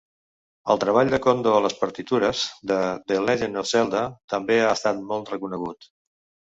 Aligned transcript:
El 0.73 0.79
treball 0.83 1.11
de 1.15 1.19
Kondo 1.25 1.53
a 1.57 1.59
les 1.67 1.75
partitures 1.83 2.41
de 2.73 2.81
"The 3.13 3.21
Legend 3.29 3.63
of 3.65 3.71
Zelda" 3.75 4.03
també 4.35 4.63
ha 4.65 4.77
estat 4.81 5.09
molt 5.13 5.33
reconegut. 5.37 5.93